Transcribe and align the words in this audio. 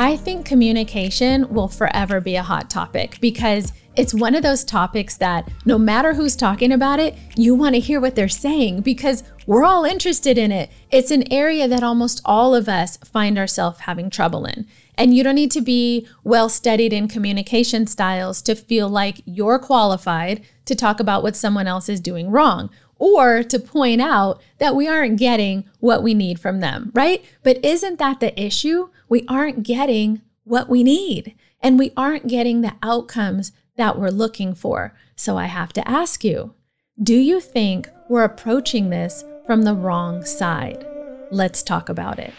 I 0.00 0.16
think 0.16 0.46
communication 0.46 1.52
will 1.52 1.66
forever 1.66 2.20
be 2.20 2.36
a 2.36 2.42
hot 2.44 2.70
topic 2.70 3.18
because 3.20 3.72
it's 3.96 4.14
one 4.14 4.36
of 4.36 4.44
those 4.44 4.62
topics 4.62 5.16
that 5.16 5.50
no 5.64 5.76
matter 5.76 6.14
who's 6.14 6.36
talking 6.36 6.70
about 6.70 7.00
it, 7.00 7.16
you 7.34 7.52
want 7.56 7.74
to 7.74 7.80
hear 7.80 8.00
what 8.00 8.14
they're 8.14 8.28
saying 8.28 8.82
because 8.82 9.24
we're 9.48 9.64
all 9.64 9.84
interested 9.84 10.38
in 10.38 10.52
it. 10.52 10.70
It's 10.92 11.10
an 11.10 11.24
area 11.32 11.66
that 11.66 11.82
almost 11.82 12.20
all 12.24 12.54
of 12.54 12.68
us 12.68 12.96
find 12.98 13.36
ourselves 13.36 13.80
having 13.80 14.08
trouble 14.08 14.46
in. 14.46 14.68
And 14.94 15.16
you 15.16 15.24
don't 15.24 15.34
need 15.34 15.50
to 15.50 15.60
be 15.60 16.06
well 16.22 16.48
studied 16.48 16.92
in 16.92 17.08
communication 17.08 17.88
styles 17.88 18.40
to 18.42 18.54
feel 18.54 18.88
like 18.88 19.20
you're 19.24 19.58
qualified 19.58 20.42
to 20.66 20.76
talk 20.76 21.00
about 21.00 21.24
what 21.24 21.34
someone 21.34 21.66
else 21.66 21.88
is 21.88 21.98
doing 21.98 22.30
wrong 22.30 22.70
or 22.98 23.42
to 23.44 23.58
point 23.58 24.00
out 24.00 24.40
that 24.58 24.74
we 24.74 24.88
aren't 24.88 25.18
getting 25.18 25.64
what 25.80 26.02
we 26.02 26.14
need 26.14 26.38
from 26.38 26.60
them, 26.60 26.90
right? 26.94 27.24
But 27.42 27.64
isn't 27.64 27.98
that 27.98 28.20
the 28.20 28.38
issue? 28.40 28.88
We 29.08 29.24
aren't 29.28 29.62
getting 29.62 30.22
what 30.44 30.68
we 30.68 30.82
need 30.82 31.34
and 31.60 31.78
we 31.78 31.92
aren't 31.96 32.26
getting 32.26 32.60
the 32.60 32.74
outcomes 32.82 33.52
that 33.76 33.98
we're 33.98 34.10
looking 34.10 34.54
for. 34.54 34.94
So 35.16 35.36
I 35.36 35.46
have 35.46 35.72
to 35.74 35.88
ask 35.88 36.24
you 36.24 36.54
do 37.00 37.14
you 37.14 37.40
think 37.40 37.88
we're 38.08 38.24
approaching 38.24 38.90
this 38.90 39.24
from 39.46 39.62
the 39.62 39.74
wrong 39.74 40.24
side? 40.24 40.84
Let's 41.30 41.62
talk 41.62 41.88
about 41.88 42.18
it. 42.18 42.34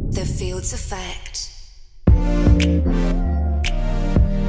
The 0.00 0.24
Fields 0.24 0.72
Effect. 0.72 1.52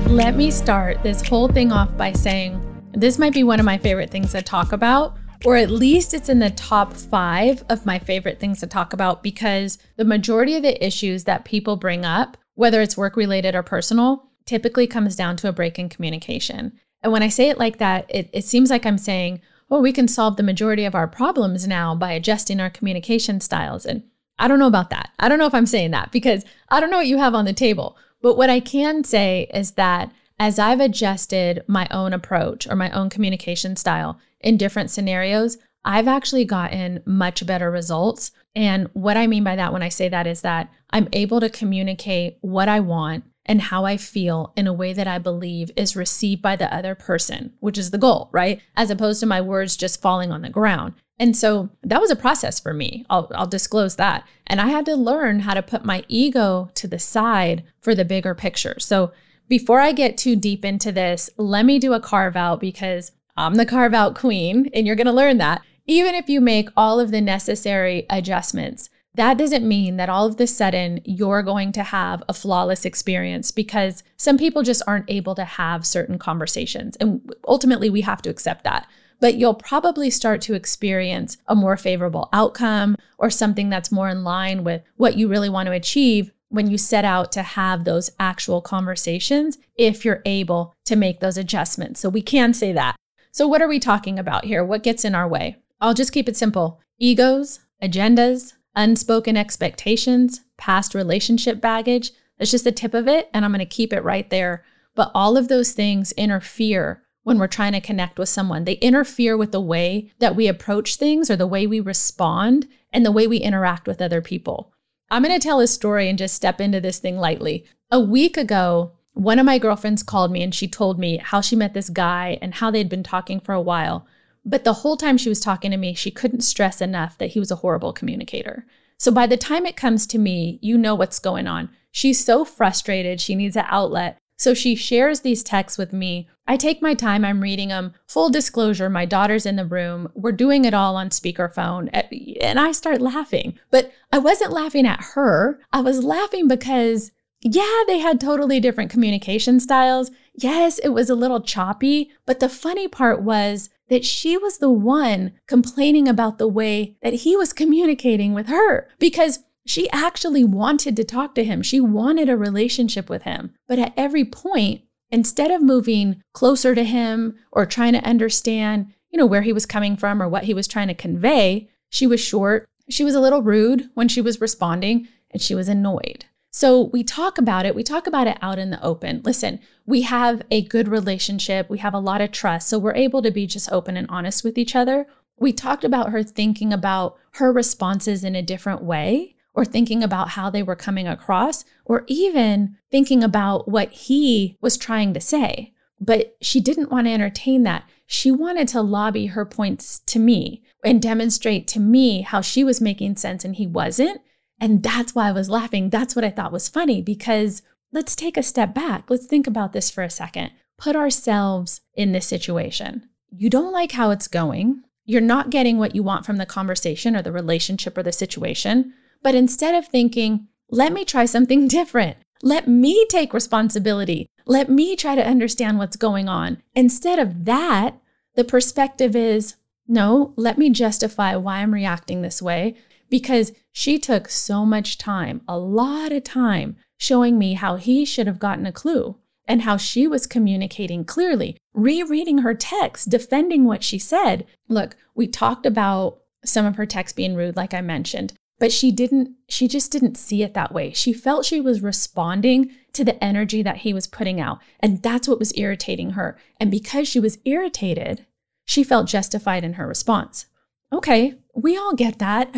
Let 0.09 0.35
me 0.35 0.49
start 0.49 1.03
this 1.03 1.21
whole 1.27 1.49
thing 1.49 1.71
off 1.71 1.95
by 1.97 2.13
saying 2.13 2.59
this 2.93 3.19
might 3.19 3.33
be 3.33 3.43
one 3.43 3.59
of 3.59 3.65
my 3.65 3.77
favorite 3.77 4.09
things 4.09 4.31
to 4.31 4.41
talk 4.41 4.71
about 4.71 5.17
or 5.45 5.55
at 5.55 5.69
least 5.69 6.13
it's 6.13 6.29
in 6.29 6.39
the 6.39 6.49
top 6.51 6.93
five 6.93 7.63
of 7.69 7.85
my 7.85 7.99
favorite 7.99 8.39
things 8.39 8.59
to 8.59 8.67
talk 8.67 8.93
about 8.93 9.23
because 9.23 9.77
the 9.95 10.05
majority 10.05 10.55
of 10.55 10.63
the 10.63 10.85
issues 10.85 11.25
that 11.25 11.45
people 11.45 11.75
bring 11.75 12.05
up, 12.05 12.37
whether 12.55 12.81
it's 12.81 12.97
work 12.97 13.15
related 13.15 13.55
or 13.55 13.63
personal, 13.63 14.29
typically 14.45 14.87
comes 14.87 15.15
down 15.15 15.37
to 15.37 15.49
a 15.49 15.53
break 15.53 15.77
in 15.77 15.89
communication. 15.89 16.73
And 17.03 17.11
when 17.11 17.23
I 17.23 17.27
say 17.27 17.49
it 17.49 17.59
like 17.59 17.77
that, 17.77 18.05
it, 18.09 18.29
it 18.33 18.45
seems 18.45 18.69
like 18.69 18.85
I'm 18.85 18.97
saying, 18.97 19.41
well, 19.69 19.81
we 19.81 19.91
can 19.91 20.07
solve 20.07 20.37
the 20.37 20.43
majority 20.43 20.85
of 20.85 20.95
our 20.95 21.07
problems 21.07 21.67
now 21.67 21.93
by 21.93 22.13
adjusting 22.13 22.59
our 22.59 22.69
communication 22.69 23.41
styles. 23.41 23.85
And 23.85 24.03
I 24.39 24.47
don't 24.47 24.59
know 24.59 24.67
about 24.67 24.89
that. 24.89 25.11
I 25.19 25.29
don't 25.29 25.39
know 25.39 25.45
if 25.45 25.53
I'm 25.53 25.65
saying 25.65 25.91
that 25.91 26.11
because 26.11 26.45
I 26.69 26.79
don't 26.79 26.89
know 26.89 26.97
what 26.97 27.07
you 27.07 27.17
have 27.17 27.35
on 27.35 27.45
the 27.45 27.53
table. 27.53 27.97
But 28.21 28.37
what 28.37 28.49
I 28.49 28.59
can 28.59 29.03
say 29.03 29.49
is 29.53 29.71
that 29.71 30.11
as 30.39 30.59
I've 30.59 30.79
adjusted 30.79 31.63
my 31.67 31.87
own 31.91 32.13
approach 32.13 32.67
or 32.67 32.75
my 32.75 32.91
own 32.91 33.09
communication 33.09 33.75
style 33.75 34.19
in 34.41 34.57
different 34.57 34.91
scenarios, 34.91 35.57
I've 35.85 36.07
actually 36.07 36.45
gotten 36.45 37.01
much 37.05 37.45
better 37.45 37.71
results. 37.71 38.31
And 38.55 38.89
what 38.93 39.15
I 39.15 39.25
mean 39.27 39.43
by 39.43 39.55
that 39.55 39.71
when 39.71 39.83
I 39.83 39.89
say 39.89 40.09
that 40.09 40.27
is 40.27 40.41
that 40.41 40.71
I'm 40.89 41.07
able 41.13 41.39
to 41.39 41.49
communicate 41.49 42.37
what 42.41 42.67
I 42.67 42.79
want 42.81 43.23
and 43.45 43.61
how 43.61 43.85
I 43.85 43.95
feel 43.95 44.51
in 44.57 44.67
a 44.67 44.73
way 44.73 44.91
that 44.91 45.07
I 45.07 45.17
believe 45.17 45.71
is 45.77 45.95
received 45.95 46.41
by 46.41 46.57
the 46.57 46.73
other 46.73 46.93
person, 46.93 47.53
which 47.61 47.77
is 47.77 47.91
the 47.91 47.97
goal, 47.97 48.29
right? 48.33 48.61
As 48.75 48.89
opposed 48.89 49.21
to 49.21 49.25
my 49.25 49.39
words 49.39 49.77
just 49.77 50.01
falling 50.01 50.31
on 50.31 50.41
the 50.41 50.49
ground. 50.49 50.95
And 51.19 51.35
so 51.35 51.69
that 51.83 52.01
was 52.01 52.11
a 52.11 52.15
process 52.15 52.59
for 52.59 52.73
me. 52.73 53.05
I'll, 53.09 53.31
I'll 53.33 53.47
disclose 53.47 53.95
that. 53.95 54.27
And 54.45 54.61
I 54.61 54.67
had 54.67 54.85
to 54.85 54.95
learn 54.95 55.39
how 55.39 55.53
to 55.53 55.63
put 55.63 55.85
my 55.85 56.03
ego 56.07 56.69
to 56.75 56.87
the 56.87 56.99
side 56.99 57.63
for 57.81 57.95
the 57.95 58.05
bigger 58.05 58.35
picture. 58.35 58.75
So 58.79 59.11
before 59.47 59.79
I 59.79 59.93
get 59.93 60.17
too 60.17 60.35
deep 60.35 60.65
into 60.65 60.91
this, 60.91 61.29
let 61.37 61.65
me 61.65 61.79
do 61.79 61.93
a 61.93 62.01
carve 62.01 62.35
out 62.35 62.59
because 62.59 63.13
I'm 63.37 63.55
the 63.55 63.65
carve 63.65 63.93
out 63.93 64.15
queen, 64.15 64.69
and 64.73 64.85
you're 64.85 64.95
going 64.95 65.07
to 65.07 65.13
learn 65.13 65.37
that. 65.37 65.61
Even 65.85 66.15
if 66.15 66.27
you 66.27 66.41
make 66.41 66.69
all 66.75 66.99
of 66.99 67.11
the 67.11 67.21
necessary 67.21 68.05
adjustments, 68.09 68.89
that 69.17 69.37
doesn't 69.37 69.67
mean 69.67 69.97
that 69.97 70.09
all 70.09 70.27
of 70.27 70.37
the 70.37 70.45
sudden 70.45 71.01
you're 71.03 71.41
going 71.41 71.71
to 71.71 71.83
have 71.83 72.23
a 72.29 72.33
flawless 72.33 72.85
experience 72.85 73.51
because 73.51 74.03
some 74.15 74.37
people 74.37 74.61
just 74.61 74.83
aren't 74.85 75.09
able 75.09 75.33
to 75.35 75.43
have 75.43 75.85
certain 75.85 76.19
conversations. 76.19 76.95
And 76.97 77.33
ultimately, 77.47 77.89
we 77.89 78.01
have 78.01 78.21
to 78.23 78.29
accept 78.29 78.63
that. 78.63 78.87
But 79.19 79.35
you'll 79.35 79.55
probably 79.55 80.11
start 80.11 80.41
to 80.41 80.53
experience 80.53 81.37
a 81.47 81.55
more 81.55 81.77
favorable 81.77 82.29
outcome 82.31 82.95
or 83.17 83.31
something 83.31 83.69
that's 83.69 83.91
more 83.91 84.09
in 84.09 84.23
line 84.23 84.63
with 84.63 84.83
what 84.97 85.17
you 85.17 85.27
really 85.27 85.49
want 85.49 85.65
to 85.65 85.73
achieve 85.73 86.31
when 86.49 86.69
you 86.69 86.77
set 86.77 87.03
out 87.03 87.31
to 87.31 87.41
have 87.41 87.83
those 87.83 88.11
actual 88.19 88.61
conversations 88.61 89.57
if 89.75 90.05
you're 90.05 90.21
able 90.25 90.75
to 90.85 90.95
make 90.95 91.19
those 91.19 91.37
adjustments. 91.37 91.99
So 91.99 92.09
we 92.09 92.21
can 92.21 92.53
say 92.53 92.71
that. 92.73 92.95
So, 93.37 93.47
what 93.47 93.61
are 93.61 93.67
we 93.67 93.77
talking 93.77 94.17
about 94.17 94.45
here? 94.45 94.65
What 94.65 94.81
gets 94.81 95.05
in 95.05 95.13
our 95.13 95.27
way? 95.27 95.57
I'll 95.79 95.93
just 95.93 96.11
keep 96.11 96.27
it 96.27 96.35
simple 96.35 96.81
egos, 96.97 97.59
agendas, 97.83 98.53
unspoken 98.75 99.37
expectations, 99.37 100.41
past 100.57 100.95
relationship 100.95 101.61
baggage. 101.61 102.13
That's 102.39 102.49
just 102.49 102.63
the 102.63 102.71
tip 102.71 102.95
of 102.95 103.07
it. 103.07 103.29
And 103.35 103.45
I'm 103.45 103.51
going 103.51 103.59
to 103.59 103.65
keep 103.67 103.93
it 103.93 104.03
right 104.03 104.27
there. 104.31 104.65
But 104.95 105.11
all 105.13 105.37
of 105.37 105.49
those 105.49 105.73
things 105.73 106.13
interfere 106.13 107.03
when 107.21 107.37
we're 107.37 107.45
trying 107.45 107.73
to 107.73 107.79
connect 107.79 108.17
with 108.17 108.27
someone. 108.27 108.63
They 108.63 108.73
interfere 108.73 109.37
with 109.37 109.51
the 109.51 109.61
way 109.61 110.11
that 110.17 110.35
we 110.35 110.47
approach 110.47 110.95
things 110.95 111.29
or 111.29 111.35
the 111.35 111.45
way 111.45 111.67
we 111.67 111.79
respond 111.79 112.67
and 112.91 113.05
the 113.05 113.11
way 113.11 113.27
we 113.27 113.37
interact 113.37 113.87
with 113.87 114.01
other 114.01 114.19
people. 114.19 114.73
I'm 115.11 115.21
going 115.21 115.39
to 115.39 115.47
tell 115.47 115.59
a 115.59 115.67
story 115.67 116.09
and 116.09 116.17
just 116.17 116.33
step 116.33 116.59
into 116.59 116.81
this 116.81 116.97
thing 116.97 117.17
lightly. 117.17 117.65
A 117.91 117.99
week 117.99 118.35
ago, 118.35 118.93
one 119.17 119.39
of 119.39 119.45
my 119.45 119.57
girlfriends 119.57 120.03
called 120.03 120.31
me 120.31 120.43
and 120.43 120.53
she 120.53 120.67
told 120.67 120.99
me 120.99 121.17
how 121.17 121.41
she 121.41 121.55
met 121.55 121.73
this 121.73 121.89
guy 121.89 122.37
and 122.41 122.53
how 122.53 122.69
they'd 122.69 122.89
been 122.89 123.03
talking 123.03 123.39
for 123.39 123.53
a 123.53 123.61
while. 123.61 124.07
But 124.45 124.63
the 124.63 124.73
whole 124.73 124.95
time 124.95 125.17
she 125.17 125.29
was 125.29 125.39
talking 125.39 125.71
to 125.71 125.77
me, 125.77 125.93
she 125.93 126.11
couldn't 126.11 126.41
stress 126.41 126.81
enough 126.81 127.17
that 127.17 127.31
he 127.31 127.39
was 127.39 127.51
a 127.51 127.57
horrible 127.57 127.93
communicator. 127.93 128.65
So 128.97 129.11
by 129.11 129.27
the 129.27 129.37
time 129.37 129.65
it 129.65 129.75
comes 129.75 130.07
to 130.07 130.17
me, 130.17 130.59
you 130.61 130.77
know 130.77 130.95
what's 130.95 131.19
going 131.19 131.47
on. 131.47 131.69
She's 131.91 132.23
so 132.23 132.45
frustrated, 132.45 133.19
she 133.19 133.35
needs 133.35 133.55
an 133.55 133.65
outlet. 133.67 134.17
So 134.37 134.53
she 134.53 134.75
shares 134.75 135.21
these 135.21 135.41
texts 135.43 135.79
with 135.79 135.91
me. 135.91 136.29
I 136.47 136.57
take 136.57 136.81
my 136.81 136.93
time, 136.93 137.25
I'm 137.25 137.41
reading 137.41 137.69
them. 137.69 137.93
Full 138.07 138.29
disclosure, 138.29 138.89
my 138.89 139.03
daughter's 139.05 139.47
in 139.47 139.55
the 139.55 139.65
room. 139.65 140.09
We're 140.13 140.31
doing 140.31 140.63
it 140.63 140.75
all 140.75 140.95
on 140.95 141.09
speakerphone. 141.09 141.89
Eh, 141.91 142.35
and 142.41 142.59
I 142.59 142.71
start 142.71 143.01
laughing. 143.01 143.57
But 143.71 143.91
I 144.11 144.19
wasn't 144.19 144.53
laughing 144.53 144.85
at 144.85 145.03
her. 145.15 145.59
I 145.73 145.81
was 145.81 146.03
laughing 146.03 146.47
because, 146.47 147.11
yeah, 147.41 147.83
they 147.85 147.99
had 147.99 148.19
totally 148.19 148.59
different 148.59 148.89
communication 148.89 149.59
styles. 149.59 150.11
Yes, 150.33 150.79
it 150.79 150.89
was 150.89 151.09
a 151.09 151.15
little 151.15 151.41
choppy. 151.41 152.11
But 152.25 152.39
the 152.39 152.49
funny 152.49 152.87
part 152.87 153.21
was 153.21 153.69
that 153.89 154.05
she 154.05 154.37
was 154.37 154.57
the 154.57 154.69
one 154.69 155.33
complaining 155.47 156.07
about 156.07 156.37
the 156.37 156.47
way 156.47 156.97
that 157.01 157.13
he 157.13 157.35
was 157.35 157.53
communicating 157.61 158.33
with 158.33 158.47
her. 158.47 158.87
Because 158.99 159.39
she 159.65 159.89
actually 159.91 160.43
wanted 160.43 160.95
to 160.95 161.03
talk 161.03 161.35
to 161.35 161.43
him. 161.43 161.61
She 161.61 161.79
wanted 161.79 162.29
a 162.29 162.37
relationship 162.37 163.09
with 163.09 163.23
him. 163.23 163.53
But 163.67 163.79
at 163.79 163.93
every 163.97 164.23
point, 164.23 164.81
instead 165.11 165.51
of 165.51 165.61
moving 165.61 166.23
closer 166.33 166.73
to 166.73 166.83
him 166.83 167.37
or 167.51 167.65
trying 167.65 167.93
to 167.93 168.03
understand, 168.03 168.93
you 169.11 169.17
know, 169.17 169.25
where 169.25 169.41
he 169.41 169.53
was 169.53 169.65
coming 169.65 169.97
from 169.97 170.21
or 170.21 170.27
what 170.27 170.45
he 170.45 170.53
was 170.53 170.67
trying 170.67 170.87
to 170.87 170.93
convey, 170.93 171.69
she 171.89 172.07
was 172.07 172.19
short. 172.19 172.67
She 172.89 173.03
was 173.03 173.13
a 173.13 173.19
little 173.19 173.41
rude 173.41 173.89
when 173.93 174.07
she 174.07 174.21
was 174.21 174.41
responding 174.41 175.07
and 175.31 175.41
she 175.41 175.53
was 175.53 175.67
annoyed. 175.67 176.25
So 176.51 176.81
we 176.81 177.03
talk 177.03 177.37
about 177.37 177.65
it. 177.65 177.75
We 177.75 177.83
talk 177.83 178.07
about 178.07 178.27
it 178.27 178.37
out 178.41 178.57
in 178.57 178.71
the 178.71 178.83
open. 178.83 179.21
Listen, 179.23 179.59
we 179.85 180.03
have 180.03 180.41
a 180.49 180.63
good 180.63 180.87
relationship. 180.87 181.69
We 181.69 181.77
have 181.79 181.93
a 181.93 181.99
lot 181.99 182.21
of 182.21 182.31
trust. 182.31 182.69
So 182.69 182.79
we're 182.79 182.95
able 182.95 183.21
to 183.21 183.31
be 183.31 183.45
just 183.45 183.71
open 183.71 183.97
and 183.97 184.09
honest 184.09 184.43
with 184.43 184.57
each 184.57 184.75
other. 184.75 185.07
We 185.37 185.53
talked 185.53 185.83
about 185.83 186.09
her 186.09 186.23
thinking 186.23 186.73
about 186.73 187.17
her 187.33 187.51
responses 187.51 188.23
in 188.23 188.35
a 188.35 188.41
different 188.41 188.83
way 188.83 189.35
or 189.57 189.65
thinking 189.65 190.03
about 190.03 190.29
how 190.29 190.51
they 190.51 190.61
were 190.61 190.75
coming 190.75 191.07
across, 191.07 191.65
or 191.83 192.03
even 192.05 192.77
thinking 192.91 193.23
about 193.23 193.67
what 193.67 193.91
he 193.91 194.55
was 194.61 194.77
trying 194.77 195.15
to 195.15 195.19
say. 195.19 195.73
But 195.99 196.37
she 196.41 196.59
didn't 196.59 196.91
want 196.91 197.07
to 197.07 197.11
entertain 197.11 197.63
that. 197.63 197.83
She 198.05 198.29
wanted 198.29 198.67
to 198.67 198.83
lobby 198.83 199.25
her 199.25 199.45
points 199.45 199.97
to 200.01 200.19
me 200.19 200.61
and 200.85 201.01
demonstrate 201.01 201.67
to 201.69 201.79
me 201.79 202.21
how 202.21 202.39
she 202.39 202.63
was 202.63 202.79
making 202.79 203.15
sense 203.15 203.43
and 203.43 203.55
he 203.55 203.65
wasn't. 203.65 204.21
And 204.59 204.83
that's 204.83 205.13
why 205.13 205.27
I 205.27 205.31
was 205.31 205.49
laughing. 205.49 205.89
That's 205.89 206.15
what 206.15 206.25
I 206.25 206.29
thought 206.29 206.51
was 206.51 206.69
funny 206.69 207.01
because 207.01 207.61
let's 207.91 208.15
take 208.15 208.37
a 208.37 208.43
step 208.43 208.73
back. 208.73 209.09
Let's 209.09 209.25
think 209.25 209.47
about 209.47 209.73
this 209.73 209.89
for 209.89 210.03
a 210.03 210.09
second. 210.09 210.51
Put 210.77 210.95
ourselves 210.95 211.81
in 211.93 212.11
this 212.11 212.27
situation. 212.27 213.07
You 213.29 213.49
don't 213.49 213.73
like 213.73 213.93
how 213.93 214.11
it's 214.11 214.27
going. 214.27 214.83
You're 215.05 215.21
not 215.21 215.49
getting 215.49 215.77
what 215.77 215.95
you 215.95 216.03
want 216.03 216.25
from 216.25 216.37
the 216.37 216.45
conversation 216.45 217.15
or 217.15 217.21
the 217.21 217.31
relationship 217.31 217.97
or 217.97 218.03
the 218.03 218.11
situation. 218.11 218.93
But 219.23 219.35
instead 219.35 219.75
of 219.75 219.87
thinking, 219.87 220.47
let 220.69 220.91
me 220.91 221.05
try 221.05 221.25
something 221.25 221.67
different, 221.69 222.17
let 222.43 222.67
me 222.67 223.05
take 223.09 223.33
responsibility, 223.33 224.27
let 224.45 224.69
me 224.69 224.95
try 224.95 225.15
to 225.15 225.27
understand 225.27 225.77
what's 225.77 225.97
going 225.97 226.29
on. 226.29 226.61
Instead 226.75 227.19
of 227.19 227.45
that, 227.45 227.95
the 228.35 228.43
perspective 228.43 229.15
is, 229.15 229.55
no, 229.87 230.33
let 230.35 230.57
me 230.57 230.69
justify 230.69 231.35
why 231.35 231.57
I'm 231.57 231.73
reacting 231.73 232.21
this 232.21 232.41
way 232.41 232.75
because 233.09 233.53
she 233.71 233.97
took 233.99 234.29
so 234.29 234.65
much 234.65 234.97
time, 234.97 235.41
a 235.47 235.57
lot 235.57 236.11
of 236.11 236.23
time, 236.23 236.75
showing 236.97 237.37
me 237.37 237.53
how 237.53 237.75
he 237.75 238.05
should 238.05 238.27
have 238.27 238.39
gotten 238.39 238.65
a 238.65 238.71
clue 238.71 239.17
and 239.47 239.61
how 239.61 239.77
she 239.77 240.07
was 240.07 240.27
communicating 240.27 241.05
clearly, 241.05 241.57
rereading 241.73 242.39
her 242.39 242.53
text, 242.53 243.09
defending 243.09 243.65
what 243.65 243.83
she 243.83 243.97
said. 243.97 244.45
Look, 244.67 244.95
we 245.15 245.27
talked 245.27 245.65
about 245.65 246.19
some 246.43 246.65
of 246.65 246.75
her 246.75 246.85
texts 246.85 247.15
being 247.15 247.35
rude, 247.35 247.55
like 247.55 247.73
I 247.73 247.81
mentioned. 247.81 248.33
but 248.59 248.71
she 248.71 248.91
didn't, 248.91 249.35
she 249.47 249.67
just 249.67 249.91
didn't 249.91 250.17
see 250.17 250.41
it 250.41 250.53
that 250.53 250.73
way. 250.73 250.91
She 250.91 251.13
felt 251.13 251.45
she 251.45 251.61
was 251.61 251.81
responding 251.81 252.71
to 252.93 253.05
the 253.05 253.21
energy 253.23 253.61
that 253.61 253.77
he 253.77 253.93
was 253.93 254.07
putting 254.07 254.41
out. 254.41 254.59
And 254.79 255.01
that's 255.03 255.27
what 255.27 255.39
was 255.39 255.53
irritating 255.55 256.11
her. 256.11 256.37
And 256.59 256.71
because 256.71 257.07
she 257.07 257.19
was 257.19 257.37
irritated, 257.45 258.25
she 258.65 258.83
felt 258.83 259.07
justified 259.07 259.63
in 259.63 259.73
her 259.73 259.87
response. 259.87 260.47
Okay, 260.91 261.35
we 261.53 261.77
all 261.77 261.93
get 261.93 262.19
that. 262.19 262.55